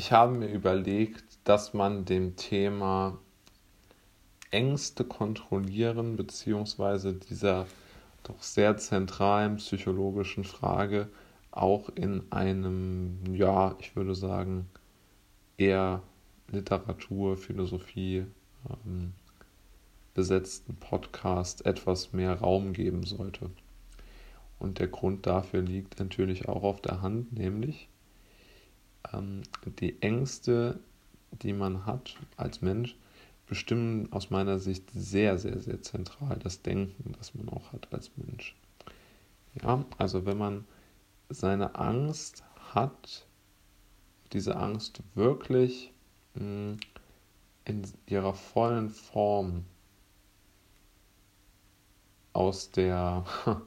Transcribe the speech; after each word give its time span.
ich 0.00 0.12
habe 0.12 0.34
mir 0.34 0.48
überlegt, 0.48 1.24
dass 1.44 1.74
man 1.74 2.06
dem 2.06 2.34
Thema 2.34 3.18
Ängste 4.50 5.04
kontrollieren, 5.04 6.16
beziehungsweise 6.16 7.12
dieser 7.12 7.66
doch 8.22 8.42
sehr 8.42 8.78
zentralen 8.78 9.56
psychologischen 9.56 10.44
Frage 10.44 11.10
auch 11.50 11.90
in 11.90 12.22
einem, 12.32 13.18
ja, 13.34 13.76
ich 13.78 13.94
würde 13.94 14.14
sagen, 14.14 14.70
eher 15.58 16.02
Literatur, 16.48 17.36
Philosophie 17.36 18.24
ähm, 18.86 19.12
besetzten 20.14 20.76
Podcast 20.76 21.66
etwas 21.66 22.14
mehr 22.14 22.40
Raum 22.40 22.72
geben 22.72 23.02
sollte. 23.02 23.50
Und 24.58 24.78
der 24.78 24.88
Grund 24.88 25.26
dafür 25.26 25.60
liegt 25.60 26.00
natürlich 26.00 26.48
auch 26.48 26.62
auf 26.62 26.80
der 26.80 27.02
Hand, 27.02 27.34
nämlich 27.34 27.89
ähm, 29.12 29.42
die 29.80 30.00
Ängste, 30.02 30.80
die 31.30 31.52
man 31.52 31.86
hat 31.86 32.16
als 32.36 32.62
Mensch, 32.62 32.96
bestimmen 33.46 34.12
aus 34.12 34.30
meiner 34.30 34.58
Sicht 34.58 34.90
sehr, 34.92 35.38
sehr, 35.38 35.58
sehr 35.58 35.82
zentral 35.82 36.38
das 36.38 36.62
Denken, 36.62 37.14
das 37.18 37.34
man 37.34 37.48
auch 37.48 37.72
hat 37.72 37.92
als 37.92 38.10
Mensch. 38.16 38.54
Ja, 39.60 39.84
also 39.98 40.24
wenn 40.24 40.38
man 40.38 40.64
seine 41.28 41.74
Angst 41.74 42.44
hat, 42.72 43.26
diese 44.32 44.56
Angst 44.56 45.02
wirklich 45.14 45.92
mh, 46.34 46.76
in 47.64 47.82
ihrer 48.06 48.34
vollen 48.34 48.90
Form 48.90 49.64
aus 52.32 52.70
der 52.70 53.24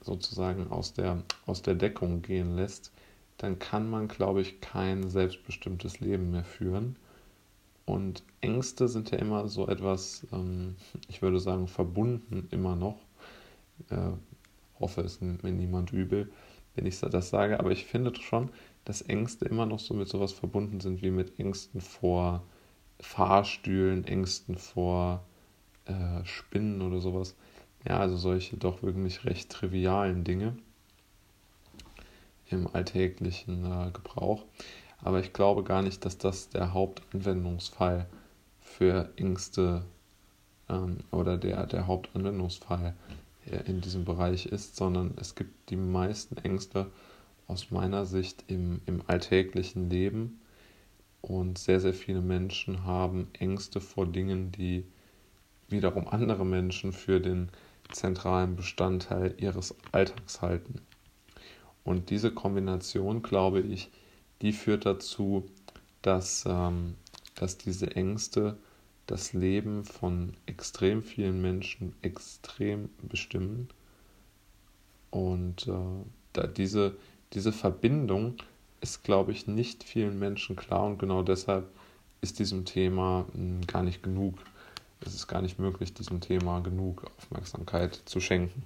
sozusagen 0.00 0.70
aus 0.70 0.92
der 0.92 1.22
aus 1.46 1.62
der 1.62 1.74
Deckung 1.74 2.22
gehen 2.22 2.56
lässt, 2.56 2.92
dann 3.38 3.58
kann 3.58 3.88
man, 3.90 4.08
glaube 4.08 4.40
ich, 4.40 4.60
kein 4.60 5.08
selbstbestimmtes 5.10 6.00
Leben 6.00 6.30
mehr 6.30 6.44
führen. 6.44 6.96
Und 7.84 8.22
Ängste 8.40 8.88
sind 8.88 9.10
ja 9.10 9.18
immer 9.18 9.48
so 9.48 9.66
etwas, 9.68 10.26
ähm, 10.32 10.76
ich 11.08 11.22
würde 11.22 11.40
sagen, 11.40 11.66
verbunden 11.66 12.48
immer 12.50 12.76
noch. 12.76 12.98
Äh, 13.90 14.12
hoffe, 14.78 15.00
es 15.02 15.20
nimmt 15.20 15.42
mir 15.42 15.52
niemand 15.52 15.92
übel, 15.92 16.30
wenn 16.74 16.86
ich 16.86 16.98
das 17.00 17.30
sage, 17.30 17.60
aber 17.60 17.70
ich 17.70 17.86
finde 17.86 18.14
schon, 18.20 18.50
dass 18.84 19.02
Ängste 19.02 19.44
immer 19.46 19.66
noch 19.66 19.78
so 19.78 19.94
mit 19.94 20.08
sowas 20.08 20.32
verbunden 20.32 20.80
sind 20.80 21.02
wie 21.02 21.10
mit 21.10 21.38
Ängsten 21.38 21.80
vor 21.80 22.42
Fahrstühlen, 23.00 24.04
Ängsten 24.04 24.56
vor 24.56 25.24
äh, 25.86 26.24
Spinnen 26.24 26.82
oder 26.82 27.00
sowas. 27.00 27.36
Ja, 27.86 27.98
also 27.98 28.16
solche 28.16 28.56
doch 28.56 28.82
wirklich 28.82 29.24
recht 29.24 29.50
trivialen 29.50 30.24
Dinge 30.24 30.56
im 32.52 32.68
alltäglichen 32.72 33.64
äh, 33.64 33.90
Gebrauch. 33.92 34.44
Aber 34.98 35.20
ich 35.20 35.32
glaube 35.32 35.64
gar 35.64 35.82
nicht, 35.82 36.04
dass 36.04 36.18
das 36.18 36.48
der 36.48 36.72
Hauptanwendungsfall 36.72 38.06
für 38.60 39.12
Ängste 39.16 39.84
ähm, 40.68 40.98
oder 41.10 41.36
der, 41.36 41.66
der 41.66 41.86
Hauptanwendungsfall 41.86 42.94
in 43.66 43.80
diesem 43.80 44.04
Bereich 44.04 44.46
ist, 44.46 44.76
sondern 44.76 45.14
es 45.20 45.34
gibt 45.34 45.70
die 45.70 45.76
meisten 45.76 46.36
Ängste 46.36 46.86
aus 47.48 47.72
meiner 47.72 48.06
Sicht 48.06 48.44
im, 48.46 48.80
im 48.86 49.02
alltäglichen 49.08 49.90
Leben 49.90 50.40
und 51.20 51.58
sehr, 51.58 51.80
sehr 51.80 51.94
viele 51.94 52.20
Menschen 52.20 52.84
haben 52.84 53.28
Ängste 53.38 53.80
vor 53.80 54.06
Dingen, 54.06 54.52
die 54.52 54.84
wiederum 55.68 56.08
andere 56.08 56.44
Menschen 56.44 56.92
für 56.92 57.20
den 57.20 57.48
zentralen 57.90 58.56
Bestandteil 58.56 59.34
ihres 59.38 59.74
Alltags 59.92 60.42
halten. 60.42 60.80
Und 61.84 62.10
diese 62.10 62.32
Kombination, 62.32 63.22
glaube 63.22 63.60
ich, 63.60 63.90
die 64.40 64.52
führt 64.52 64.86
dazu, 64.86 65.48
dass, 66.02 66.44
ähm, 66.46 66.94
dass 67.34 67.58
diese 67.58 67.94
Ängste 67.96 68.56
das 69.06 69.32
Leben 69.32 69.84
von 69.84 70.34
extrem 70.46 71.02
vielen 71.02 71.42
Menschen 71.42 71.94
extrem 72.02 72.88
bestimmen. 73.02 73.68
Und 75.10 75.66
äh, 75.66 75.72
da 76.32 76.46
diese, 76.46 76.96
diese 77.32 77.52
Verbindung 77.52 78.36
ist, 78.80 79.04
glaube 79.04 79.32
ich, 79.32 79.46
nicht 79.46 79.84
vielen 79.84 80.18
Menschen 80.18 80.56
klar 80.56 80.84
und 80.84 80.98
genau 80.98 81.22
deshalb 81.22 81.68
ist 82.20 82.38
diesem 82.38 82.64
Thema 82.64 83.26
mh, 83.32 83.34
hm, 83.34 83.66
gar 83.66 83.82
nicht 83.82 84.02
genug. 84.02 84.38
Es 85.04 85.14
ist 85.14 85.26
gar 85.26 85.42
nicht 85.42 85.58
möglich, 85.58 85.94
diesem 85.94 86.20
Thema 86.20 86.60
genug 86.60 87.04
Aufmerksamkeit 87.18 88.00
zu 88.04 88.20
schenken. 88.20 88.62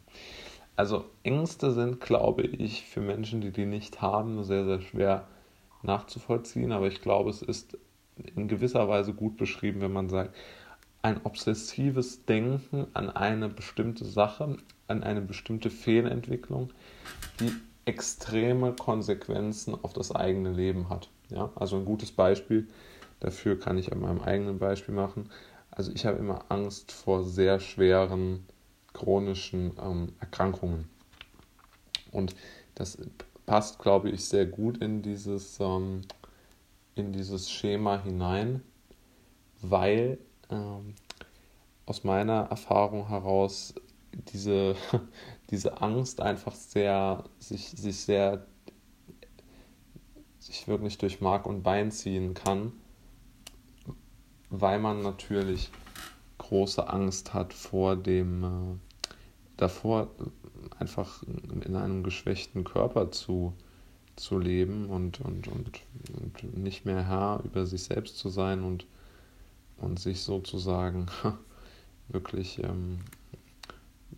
Also 0.77 1.07
Ängste 1.23 1.73
sind, 1.73 2.01
glaube 2.01 2.43
ich, 2.43 2.85
für 2.85 3.01
Menschen, 3.01 3.41
die 3.41 3.51
die 3.51 3.67
nicht 3.67 4.03
haben, 4.03 4.45
sehr, 4.45 4.65
sehr 4.65 4.81
schwer 4.83 5.27
nachzuvollziehen. 5.83 6.73
Aber 6.73 6.87
ich 6.87 7.01
glaube, 7.01 7.31
es 7.31 7.43
ist 7.43 7.79
in 8.35 8.49
gewisser 8.49 8.89
Weise 8.89 9.15
gut 9.15 9.37
beschrieben, 9.37 9.81
wenn 9.81 9.93
man 9.93 10.09
sagt, 10.09 10.35
ein 11.03 11.21
obsessives 11.25 12.25
Denken 12.25 12.87
an 12.95 13.11
eine 13.11 13.49
bestimmte 13.49 14.05
Sache, 14.05 14.57
an 14.89 15.03
eine 15.03 15.23
bestimmte 15.23 15.71
Fehlentwicklung, 15.71 16.71
die 17.41 17.53
extreme 17.85 18.73
Konsequenzen 18.73 19.75
auf 19.81 19.93
das 19.93 20.15
eigene 20.15 20.53
Leben 20.53 20.89
hat. 20.89 21.09
Ja? 21.31 21.51
Also 21.55 21.77
ein 21.77 21.85
gutes 21.85 22.13
Beispiel 22.13 22.67
dafür 23.21 23.59
kann 23.59 23.79
ich 23.79 23.93
an 23.93 24.01
meinem 24.01 24.21
eigenen 24.21 24.59
Beispiel 24.59 24.95
machen. 24.95 25.31
Also 25.71 25.93
ich 25.95 26.07
habe 26.07 26.19
immer 26.19 26.45
Angst 26.49 26.93
vor 26.93 27.25
sehr 27.25 27.61
schweren 27.61 28.47
chronischen 28.97 29.73
ähm, 29.81 30.12
Erkrankungen. 30.21 30.89
Und 32.11 32.34
das 32.75 32.99
passt, 33.45 33.79
glaube 33.79 34.11
ich, 34.11 34.25
sehr 34.25 34.47
gut 34.47 34.79
in 34.79 35.03
dieses, 35.03 35.61
ähm, 35.61 36.01
in 36.95 37.12
dieses 37.12 37.51
Schema 37.51 38.03
hinein, 38.03 38.62
weil 39.61 40.19
ähm, 40.51 40.95
aus 41.84 42.05
meiner 42.05 42.45
Erfahrung 42.51 43.09
heraus 43.09 43.75
diese, 44.33 44.77
diese 45.51 45.83
Angst 45.83 46.21
einfach 46.21 46.55
sehr, 46.55 47.25
sich, 47.39 47.69
sich 47.69 48.01
sehr, 48.01 48.47
sich 50.39 50.67
wirklich 50.69 50.97
durch 50.97 51.21
Mark 51.21 51.47
und 51.47 51.63
Bein 51.63 51.91
ziehen 51.91 52.33
kann, 52.33 52.73
weil 54.49 54.78
man 54.78 55.03
natürlich 55.03 55.71
große 56.39 56.89
Angst 56.89 57.34
hat 57.34 57.53
vor 57.53 57.97
dem, 57.97 58.45
äh, 58.45 58.86
davor 59.56 60.09
einfach 60.78 61.22
in 61.65 61.77
einem 61.77 62.03
geschwächten 62.03 62.65
Körper 62.65 63.11
zu, 63.11 63.55
zu 64.17 64.39
leben 64.39 64.87
und, 64.87 65.21
und, 65.21 65.49
und, 65.49 65.81
und 66.15 66.56
nicht 66.59 66.84
mehr 66.84 67.06
Herr 67.06 67.41
über 67.44 67.66
sich 67.66 67.84
selbst 67.84 68.19
zu 68.19 68.28
sein 68.28 68.62
und, 68.62 68.87
und 69.78 69.99
sich 69.99 70.22
sozusagen 70.22 71.06
wirklich 72.09 72.62
ähm, 72.62 73.00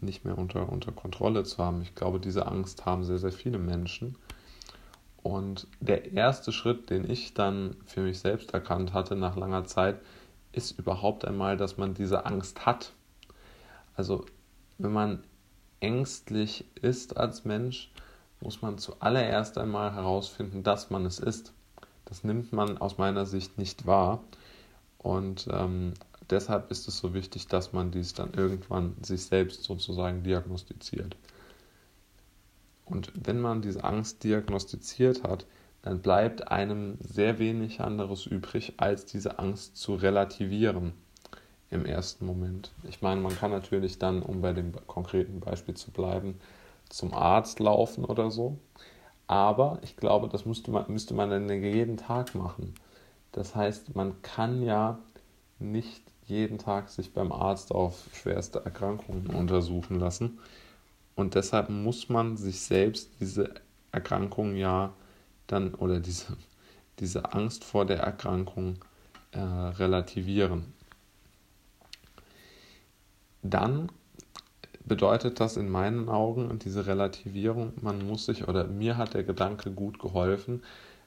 nicht 0.01 0.25
mehr 0.25 0.39
unter, 0.39 0.71
unter 0.71 0.93
Kontrolle 0.93 1.45
zu 1.45 1.59
haben. 1.59 1.83
Ich 1.83 1.95
glaube, 1.95 2.21
diese 2.21 2.47
Angst 2.47 2.87
haben 2.87 3.05
sehr, 3.05 3.19
sehr 3.19 3.33
viele 3.33 3.59
Menschen. 3.59 4.17
Und 5.23 5.67
der 5.81 6.13
erste 6.13 6.53
Schritt, 6.53 6.91
den 6.91 7.11
ich 7.11 7.35
dann 7.35 7.77
für 7.87 8.03
mich 8.03 8.21
selbst 8.21 8.55
erkannt 8.55 8.93
hatte 8.93 9.17
nach 9.17 9.37
langer 9.37 9.65
Zeit, 9.65 10.01
ist 10.53 10.79
überhaupt 10.79 11.25
einmal, 11.25 11.57
dass 11.57 11.77
man 11.77 11.95
diese 11.95 12.25
Angst 12.25 12.67
hat. 12.67 12.93
Also 13.95 14.25
wenn 14.79 14.93
man 14.93 15.25
ängstlich 15.81 16.65
ist 16.81 17.17
als 17.17 17.45
Mensch, 17.45 17.91
muss 18.41 18.63
man 18.63 18.79
zuallererst 18.79 19.59
einmal 19.59 19.93
herausfinden, 19.93 20.63
dass 20.63 20.91
man 20.91 21.05
es 21.05 21.19
ist. 21.19 21.53
Das 22.05 22.25
nimmt 22.25 22.53
man 22.53 22.79
aus 22.79 22.99
meiner 22.99 23.27
Sicht 23.27 23.59
nicht 23.59 23.87
wahr. 23.87 24.23
Und 24.99 25.49
ähm, 25.53 25.95
deshalb 26.31 26.71
ist 26.71 26.89
es 26.89 26.99
so 26.99 27.15
wichtig, 27.15 27.49
dass 27.49 27.73
man 27.73 27.91
dies 27.91 28.15
dann 28.15 28.33
irgendwann 28.35 28.97
sich 29.03 29.25
selbst 29.25 29.65
sozusagen 29.65 30.23
diagnostiziert. 30.23 31.17
Und 32.85 33.13
wenn 33.15 33.41
man 33.41 33.61
diese 33.61 33.85
Angst 33.85 34.25
diagnostiziert 34.25 35.23
hat, 35.23 35.47
dann 35.83 36.01
bleibt 36.01 36.49
einem 36.49 36.97
sehr 37.01 37.39
wenig 37.39 37.81
anderes 37.81 38.27
übrig, 38.27 38.75
als 38.79 39.05
diese 39.05 39.39
Angst 39.39 39.77
zu 39.77 39.95
relativieren 39.95 40.93
im 41.71 41.85
ersten 41.85 42.25
Moment. 42.25 42.73
Ich 42.85 43.03
meine, 43.03 43.21
man 43.21 43.37
kann 43.37 43.51
natürlich 43.51 43.99
dann, 43.99 44.23
um 44.23 44.41
bei 44.41 44.53
dem 44.53 44.73
konkreten 44.87 45.41
Beispiel 45.41 45.75
zu 45.75 45.91
bleiben, 45.91 46.41
zum 46.89 47.13
Arzt 47.13 47.61
laufen 47.61 48.05
oder 48.05 48.31
so. 48.31 48.59
Aber 49.27 49.79
ich 49.83 49.97
glaube, 49.97 50.29
das 50.29 50.47
müsste 50.47 50.71
man, 50.71 50.91
müsste 50.91 51.13
man 51.13 51.29
dann 51.29 51.49
jeden 51.63 51.99
Tag 51.99 52.35
machen. 52.35 52.75
Das 53.33 53.55
heißt, 53.55 53.95
man 53.95 54.23
kann 54.23 54.63
ja 54.63 54.99
nicht 55.59 56.03
jeden 56.25 56.59
Tag 56.59 56.89
sich 56.89 57.13
beim 57.13 57.33
Arzt 57.33 57.73
auf 57.73 58.07
schwerste 58.15 58.65
Erkrankungen 58.65 59.27
untersuchen 59.27 59.99
lassen. 59.99 60.39
Und 61.15 61.35
deshalb 61.35 61.69
muss 61.69 62.09
man 62.09 62.37
sich 62.37 62.61
selbst 62.61 63.11
diese 63.21 63.53
Erkrankung 63.93 64.57
ja 64.57 64.93
dann 65.47 65.75
oder 65.75 66.01
diese, 66.01 66.37
diese 67.01 67.33
Angst 67.35 67.65
vor 67.65 67.85
der 67.85 67.99
Erkrankung 68.01 68.77
äh, 69.33 69.41
relativieren 69.41 70.73
dann 73.43 73.91
bedeutet 74.85 75.41
das 75.41 75.57
in 75.57 75.69
meinen 75.69 76.09
Augen 76.09 76.59
diese 76.59 76.87
Relativierung, 76.87 77.73
man 77.83 78.07
muss 78.07 78.27
sich, 78.27 78.49
oder 78.49 78.65
mir 78.65 78.97
hat 78.97 79.15
der 79.15 79.25
Gedanke 79.25 79.71
gut 79.71 79.99
geholfen, 79.99 80.63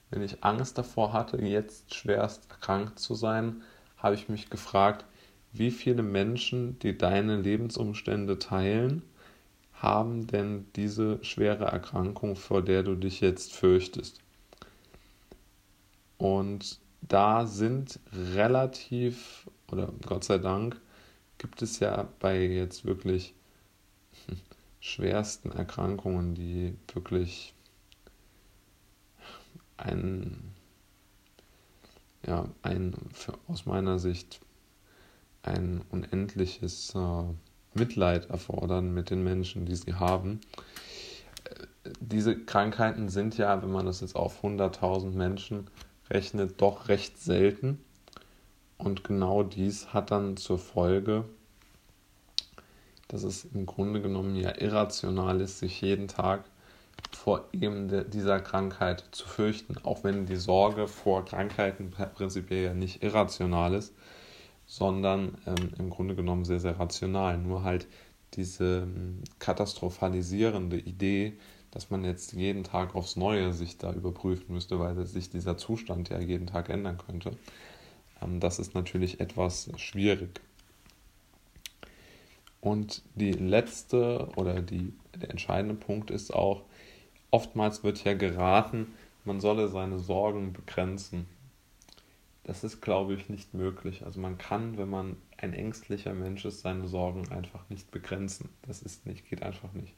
wenn 0.09 0.21
ich 0.21 0.43
Angst 0.43 0.77
davor 0.77 1.13
hatte, 1.13 1.41
jetzt 1.41 1.95
schwerst 1.95 2.49
erkrankt 2.51 2.99
zu 2.99 3.15
sein, 3.15 3.63
habe 3.97 4.15
ich 4.15 4.29
mich 4.29 4.49
gefragt, 4.49 5.05
wie 5.53 5.71
viele 5.71 6.03
Menschen, 6.03 6.77
die 6.79 6.97
deine 6.97 7.37
Lebensumstände 7.37 8.39
teilen, 8.39 9.03
haben 9.73 10.27
denn 10.27 10.67
diese 10.75 11.23
schwere 11.23 11.65
Erkrankung, 11.65 12.35
vor 12.35 12.61
der 12.61 12.83
du 12.83 12.95
dich 12.95 13.19
jetzt 13.19 13.53
fürchtest? 13.53 14.19
Und 16.17 16.79
da 17.01 17.47
sind 17.47 17.99
relativ, 18.13 19.49
oder 19.71 19.89
Gott 20.05 20.23
sei 20.23 20.37
Dank, 20.37 20.79
gibt 21.41 21.63
es 21.63 21.79
ja 21.79 22.07
bei 22.19 22.39
jetzt 22.45 22.85
wirklich 22.85 23.33
schwersten 24.79 25.51
Erkrankungen, 25.51 26.35
die 26.35 26.75
wirklich 26.93 27.55
ein, 29.77 30.53
ja, 32.27 32.45
ein 32.61 32.93
für, 33.11 33.33
aus 33.47 33.65
meiner 33.65 33.97
Sicht 33.97 34.39
ein 35.41 35.81
unendliches 35.89 36.93
äh, 36.93 37.23
Mitleid 37.73 38.29
erfordern 38.29 38.93
mit 38.93 39.09
den 39.09 39.23
Menschen, 39.23 39.65
die 39.65 39.75
sie 39.75 39.95
haben. 39.95 40.41
Diese 41.99 42.37
Krankheiten 42.37 43.09
sind 43.09 43.39
ja, 43.39 43.63
wenn 43.63 43.71
man 43.71 43.87
das 43.87 44.01
jetzt 44.01 44.15
auf 44.15 44.43
100.000 44.43 45.09
Menschen 45.09 45.71
rechnet, 46.11 46.61
doch 46.61 46.87
recht 46.87 47.17
selten. 47.17 47.83
Und 48.83 49.03
genau 49.03 49.43
dies 49.43 49.93
hat 49.93 50.09
dann 50.09 50.37
zur 50.37 50.57
Folge, 50.57 51.25
dass 53.07 53.21
es 53.21 53.45
im 53.45 53.67
Grunde 53.67 54.01
genommen 54.01 54.35
ja 54.35 54.59
irrational 54.59 55.39
ist, 55.39 55.59
sich 55.59 55.81
jeden 55.81 56.07
Tag 56.07 56.45
vor 57.11 57.45
eben 57.51 58.09
dieser 58.09 58.39
Krankheit 58.39 59.03
zu 59.11 59.27
fürchten, 59.27 59.75
auch 59.83 60.03
wenn 60.03 60.25
die 60.25 60.35
Sorge 60.35 60.87
vor 60.87 61.25
Krankheiten 61.25 61.91
prinzipiell 61.91 62.63
ja 62.63 62.73
nicht 62.73 63.03
irrational 63.03 63.75
ist, 63.75 63.93
sondern 64.65 65.37
ähm, 65.45 65.73
im 65.77 65.89
Grunde 65.91 66.15
genommen 66.15 66.45
sehr, 66.45 66.59
sehr 66.59 66.79
rational. 66.79 67.37
Nur 67.37 67.63
halt 67.63 67.87
diese 68.33 68.83
ähm, 68.83 69.21
katastrophalisierende 69.37 70.77
Idee, 70.79 71.33
dass 71.69 71.91
man 71.91 72.03
jetzt 72.03 72.33
jeden 72.33 72.63
Tag 72.63 72.95
aufs 72.95 73.15
Neue 73.15 73.53
sich 73.53 73.77
da 73.77 73.93
überprüfen 73.93 74.53
müsste, 74.55 74.79
weil 74.79 75.05
sich 75.05 75.29
dieser 75.29 75.55
Zustand 75.57 76.09
ja 76.09 76.19
jeden 76.19 76.47
Tag 76.47 76.69
ändern 76.69 76.97
könnte. 76.97 77.37
Ähm, 78.21 78.39
das 78.39 78.59
ist 78.59 78.75
natürlich 78.75 79.19
etwas 79.19 79.69
schwierig. 79.77 80.41
Und 82.59 83.01
die 83.15 83.31
letzte 83.31 84.29
oder 84.35 84.61
die, 84.61 84.93
der 85.15 85.31
entscheidende 85.31 85.75
Punkt 85.75 86.11
ist 86.11 86.33
auch, 86.33 86.63
oftmals 87.31 87.83
wird 87.83 88.03
ja 88.03 88.13
geraten, 88.13 88.93
man 89.25 89.39
solle 89.39 89.67
seine 89.67 89.99
Sorgen 89.99 90.53
begrenzen 90.53 91.25
das 92.43 92.63
ist, 92.63 92.81
glaube 92.81 93.13
ich, 93.13 93.29
nicht 93.29 93.53
möglich. 93.53 94.03
Also 94.03 94.19
man 94.19 94.37
kann, 94.37 94.77
wenn 94.77 94.89
man 94.89 95.17
ein 95.37 95.53
ängstlicher 95.53 96.13
Mensch 96.13 96.45
ist, 96.45 96.61
seine 96.61 96.87
Sorgen 96.87 97.29
einfach 97.29 97.69
nicht 97.69 97.91
begrenzen. 97.91 98.49
Das 98.63 98.81
ist 98.81 99.05
nicht, 99.05 99.29
geht 99.29 99.43
einfach 99.43 99.73
nicht. 99.73 99.93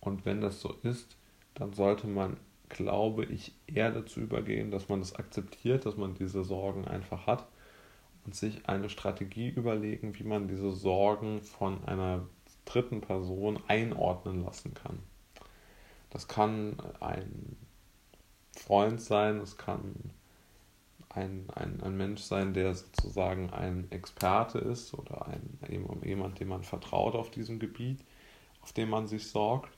Und 0.00 0.24
wenn 0.24 0.40
das 0.40 0.60
so 0.60 0.74
ist, 0.82 1.16
dann 1.54 1.72
sollte 1.72 2.06
man, 2.06 2.36
glaube 2.68 3.24
ich, 3.24 3.52
eher 3.66 3.90
dazu 3.90 4.20
übergehen, 4.20 4.70
dass 4.70 4.88
man 4.88 5.00
das 5.00 5.14
akzeptiert, 5.14 5.86
dass 5.86 5.96
man 5.96 6.14
diese 6.14 6.44
Sorgen 6.44 6.86
einfach 6.86 7.26
hat 7.26 7.46
und 8.24 8.34
sich 8.34 8.68
eine 8.68 8.88
Strategie 8.88 9.48
überlegen, 9.48 10.18
wie 10.18 10.24
man 10.24 10.48
diese 10.48 10.72
Sorgen 10.72 11.42
von 11.42 11.84
einer 11.84 12.26
dritten 12.64 13.00
Person 13.00 13.58
einordnen 13.68 14.44
lassen 14.44 14.74
kann. 14.74 14.98
Das 16.10 16.28
kann 16.28 16.76
ein 17.00 17.56
Freund 18.56 19.00
sein, 19.00 19.38
es 19.38 19.56
kann 19.56 20.12
ein, 21.10 21.46
ein, 21.54 21.80
ein 21.82 21.96
Mensch 21.96 22.22
sein, 22.22 22.54
der 22.54 22.74
sozusagen 22.74 23.50
ein 23.50 23.90
Experte 23.90 24.58
ist 24.58 24.94
oder 24.94 25.26
ein, 25.26 25.58
jemand, 26.02 26.40
dem 26.40 26.48
man 26.48 26.62
vertraut 26.62 27.14
auf 27.14 27.30
diesem 27.30 27.58
Gebiet, 27.58 28.04
auf 28.62 28.72
dem 28.72 28.90
man 28.90 29.06
sich 29.06 29.28
sorgt. 29.28 29.76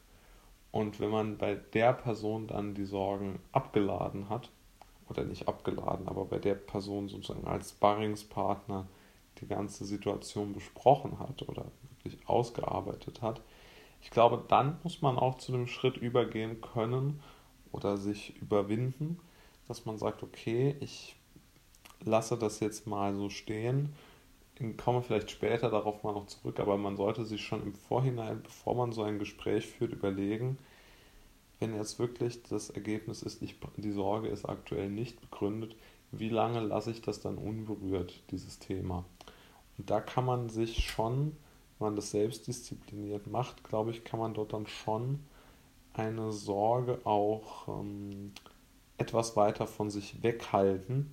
Und 0.72 1.00
wenn 1.00 1.10
man 1.10 1.38
bei 1.38 1.54
der 1.54 1.92
Person 1.92 2.46
dann 2.46 2.74
die 2.74 2.84
Sorgen 2.84 3.40
abgeladen 3.52 4.28
hat, 4.28 4.50
oder 5.08 5.24
nicht 5.24 5.48
abgeladen, 5.48 6.08
aber 6.08 6.24
bei 6.24 6.38
der 6.38 6.54
Person 6.54 7.08
sozusagen 7.08 7.46
als 7.46 7.70
Sparringspartner 7.70 8.86
die 9.40 9.46
ganze 9.46 9.84
Situation 9.84 10.52
besprochen 10.52 11.18
hat 11.18 11.48
oder 11.48 11.66
wirklich 11.90 12.28
ausgearbeitet 12.28 13.22
hat, 13.22 13.40
ich 14.02 14.10
glaube, 14.10 14.44
dann 14.48 14.78
muss 14.82 15.02
man 15.02 15.18
auch 15.18 15.36
zu 15.38 15.52
dem 15.52 15.66
Schritt 15.66 15.96
übergehen 15.96 16.60
können 16.60 17.20
oder 17.72 17.96
sich 17.96 18.36
überwinden, 18.40 19.18
dass 19.68 19.84
man 19.84 19.98
sagt, 19.98 20.22
okay, 20.22 20.76
ich 20.80 21.16
lasse 22.04 22.36
das 22.36 22.60
jetzt 22.60 22.86
mal 22.86 23.14
so 23.14 23.30
stehen. 23.30 23.94
Ich 24.58 24.76
komme 24.78 25.02
vielleicht 25.02 25.30
später 25.30 25.70
darauf 25.70 26.02
mal 26.02 26.12
noch 26.12 26.26
zurück, 26.26 26.60
aber 26.60 26.78
man 26.78 26.96
sollte 26.96 27.26
sich 27.26 27.42
schon 27.42 27.62
im 27.62 27.74
Vorhinein, 27.74 28.42
bevor 28.42 28.74
man 28.74 28.92
so 28.92 29.02
ein 29.02 29.18
Gespräch 29.18 29.66
führt, 29.66 29.92
überlegen, 29.92 30.58
wenn 31.60 31.74
jetzt 31.74 31.98
wirklich 31.98 32.42
das 32.44 32.70
Ergebnis 32.70 33.22
ist, 33.22 33.42
ich, 33.42 33.56
die 33.76 33.92
Sorge 33.92 34.28
ist 34.28 34.46
aktuell 34.46 34.88
nicht 34.88 35.20
begründet, 35.20 35.76
wie 36.10 36.28
lange 36.30 36.60
lasse 36.60 36.90
ich 36.90 37.02
das 37.02 37.20
dann 37.20 37.36
unberührt, 37.36 38.22
dieses 38.30 38.58
Thema? 38.58 39.04
Und 39.76 39.90
da 39.90 40.00
kann 40.00 40.24
man 40.24 40.48
sich 40.48 40.88
schon, 40.88 41.36
wenn 41.78 41.88
man 41.88 41.96
das 41.96 42.10
selbstdiszipliniert 42.10 43.26
macht, 43.26 43.62
glaube 43.64 43.90
ich, 43.90 44.04
kann 44.04 44.20
man 44.20 44.32
dort 44.32 44.54
dann 44.54 44.66
schon 44.66 45.20
eine 45.92 46.32
Sorge 46.32 47.00
auch 47.04 47.68
ähm, 47.68 48.32
etwas 48.96 49.36
weiter 49.36 49.66
von 49.66 49.90
sich 49.90 50.22
weghalten 50.22 51.12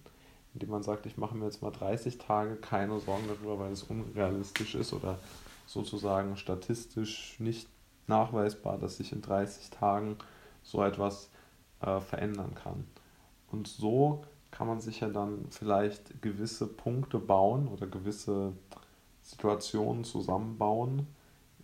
indem 0.53 0.69
man 0.69 0.83
sagt, 0.83 1.05
ich 1.05 1.17
mache 1.17 1.35
mir 1.35 1.45
jetzt 1.45 1.61
mal 1.61 1.71
30 1.71 2.17
Tage 2.17 2.55
keine 2.55 2.99
Sorgen 2.99 3.27
darüber, 3.27 3.59
weil 3.59 3.71
es 3.71 3.83
unrealistisch 3.83 4.75
ist 4.75 4.93
oder 4.93 5.17
sozusagen 5.65 6.37
statistisch 6.37 7.39
nicht 7.39 7.67
nachweisbar, 8.07 8.77
dass 8.77 8.97
sich 8.97 9.11
in 9.11 9.21
30 9.21 9.69
Tagen 9.71 10.17
so 10.61 10.83
etwas 10.83 11.29
äh, 11.81 11.99
verändern 11.99 12.53
kann. 12.55 12.85
Und 13.51 13.67
so 13.67 14.23
kann 14.51 14.67
man 14.67 14.81
sich 14.81 14.99
ja 14.99 15.09
dann 15.09 15.45
vielleicht 15.49 16.21
gewisse 16.21 16.67
Punkte 16.67 17.17
bauen 17.17 17.67
oder 17.67 17.87
gewisse 17.87 18.53
Situationen 19.23 20.03
zusammenbauen, 20.03 21.07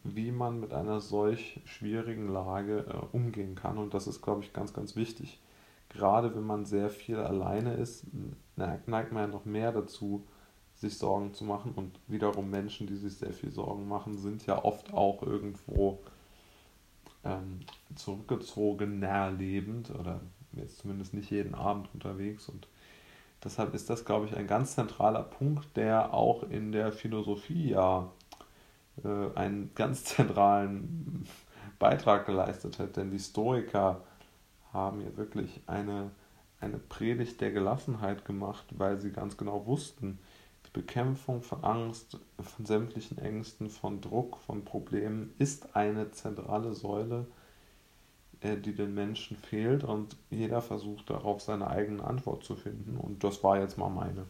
wie 0.03 0.31
man 0.31 0.59
mit 0.59 0.73
einer 0.73 1.01
solch 1.01 1.59
schwierigen 1.65 2.29
Lage 2.29 2.85
äh, 2.87 3.15
umgehen 3.15 3.55
kann. 3.55 3.77
Und 3.77 3.93
das 3.93 4.07
ist, 4.07 4.21
glaube 4.21 4.43
ich, 4.43 4.53
ganz, 4.53 4.73
ganz 4.73 4.95
wichtig 4.95 5.39
gerade 5.89 6.35
wenn 6.35 6.43
man 6.43 6.65
sehr 6.65 6.89
viel 6.89 7.17
alleine 7.17 7.73
ist, 7.73 8.05
neigt 8.55 8.87
man 8.87 9.15
ja 9.15 9.27
noch 9.27 9.45
mehr 9.45 9.71
dazu, 9.71 10.25
sich 10.75 10.97
Sorgen 10.97 11.33
zu 11.33 11.43
machen. 11.43 11.73
Und 11.75 11.99
wiederum 12.07 12.49
Menschen, 12.49 12.87
die 12.87 12.95
sich 12.95 13.17
sehr 13.17 13.33
viel 13.33 13.51
Sorgen 13.51 13.87
machen, 13.87 14.17
sind 14.17 14.45
ja 14.45 14.63
oft 14.63 14.93
auch 14.93 15.23
irgendwo 15.23 15.99
ähm, 17.25 17.59
zurückgezogen, 17.95 19.01
lebend 19.37 19.91
oder 19.91 20.21
jetzt 20.53 20.79
zumindest 20.79 21.13
nicht 21.13 21.31
jeden 21.31 21.53
Abend 21.53 21.89
unterwegs. 21.93 22.47
Und 22.47 22.67
deshalb 23.43 23.73
ist 23.73 23.89
das, 23.89 24.05
glaube 24.05 24.27
ich, 24.27 24.35
ein 24.35 24.47
ganz 24.47 24.75
zentraler 24.75 25.23
Punkt, 25.23 25.75
der 25.75 26.13
auch 26.13 26.43
in 26.43 26.71
der 26.71 26.91
Philosophie 26.91 27.71
ja 27.71 28.09
äh, 29.03 29.37
einen 29.37 29.71
ganz 29.75 30.03
zentralen 30.05 31.25
Beitrag 31.77 32.25
geleistet 32.25 32.79
hat. 32.79 32.95
Denn 32.95 33.11
die 33.11 33.19
Stoiker 33.19 34.01
haben 34.73 35.01
hier 35.01 35.17
wirklich 35.17 35.61
eine, 35.67 36.11
eine 36.59 36.77
Predigt 36.77 37.41
der 37.41 37.51
Gelassenheit 37.51 38.25
gemacht, 38.25 38.65
weil 38.77 38.99
sie 38.99 39.11
ganz 39.11 39.37
genau 39.37 39.65
wussten, 39.65 40.19
die 40.65 40.71
Bekämpfung 40.71 41.41
von 41.41 41.63
Angst, 41.63 42.19
von 42.39 42.65
sämtlichen 42.65 43.17
Ängsten, 43.17 43.69
von 43.69 44.01
Druck, 44.01 44.37
von 44.37 44.65
Problemen 44.65 45.33
ist 45.39 45.75
eine 45.75 46.11
zentrale 46.11 46.73
Säule, 46.73 47.25
äh, 48.41 48.57
die 48.57 48.73
den 48.73 48.93
Menschen 48.93 49.37
fehlt 49.37 49.83
und 49.83 50.15
jeder 50.29 50.61
versucht 50.61 51.09
darauf 51.09 51.41
seine 51.41 51.67
eigene 51.67 52.03
Antwort 52.03 52.43
zu 52.43 52.55
finden 52.55 52.97
und 52.97 53.23
das 53.23 53.43
war 53.43 53.59
jetzt 53.59 53.77
mal 53.77 53.89
meine. 53.89 54.25